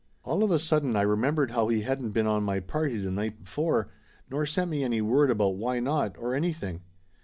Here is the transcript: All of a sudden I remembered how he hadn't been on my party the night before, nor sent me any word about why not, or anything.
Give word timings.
All 0.23 0.43
of 0.43 0.49
a 0.49 0.57
sudden 0.57 0.95
I 0.95 1.03
remembered 1.03 1.51
how 1.51 1.67
he 1.67 1.81
hadn't 1.81 2.09
been 2.09 2.25
on 2.25 2.41
my 2.41 2.59
party 2.59 2.97
the 2.97 3.11
night 3.11 3.43
before, 3.43 3.91
nor 4.31 4.47
sent 4.47 4.71
me 4.71 4.83
any 4.83 4.99
word 4.99 5.29
about 5.29 5.57
why 5.57 5.79
not, 5.79 6.17
or 6.17 6.33
anything. 6.33 6.81